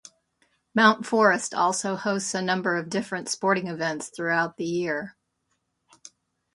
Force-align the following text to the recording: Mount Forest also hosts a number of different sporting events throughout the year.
Mount 0.73 1.05
Forest 1.05 1.53
also 1.53 1.95
hosts 1.95 2.33
a 2.33 2.41
number 2.41 2.75
of 2.75 2.89
different 2.89 3.29
sporting 3.29 3.67
events 3.67 4.09
throughout 4.09 4.57
the 4.57 4.65
year. 4.65 5.15